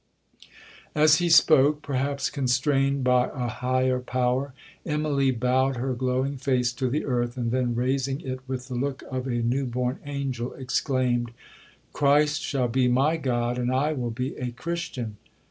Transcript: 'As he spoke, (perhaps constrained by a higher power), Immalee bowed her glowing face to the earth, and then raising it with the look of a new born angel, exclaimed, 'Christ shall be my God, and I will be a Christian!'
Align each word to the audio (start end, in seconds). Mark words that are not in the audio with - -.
'As 0.95 1.17
he 1.17 1.29
spoke, 1.29 1.83
(perhaps 1.83 2.31
constrained 2.31 3.03
by 3.03 3.29
a 3.35 3.47
higher 3.47 3.99
power), 3.99 4.51
Immalee 4.83 5.29
bowed 5.39 5.75
her 5.75 5.93
glowing 5.93 6.37
face 6.37 6.73
to 6.73 6.89
the 6.89 7.05
earth, 7.05 7.37
and 7.37 7.51
then 7.51 7.75
raising 7.75 8.19
it 8.21 8.39
with 8.47 8.67
the 8.67 8.73
look 8.73 9.03
of 9.11 9.27
a 9.27 9.43
new 9.43 9.67
born 9.67 9.99
angel, 10.07 10.53
exclaimed, 10.55 11.29
'Christ 11.93 12.41
shall 12.41 12.67
be 12.67 12.87
my 12.87 13.15
God, 13.15 13.59
and 13.59 13.71
I 13.71 13.93
will 13.93 14.09
be 14.09 14.35
a 14.37 14.49
Christian!' 14.49 15.17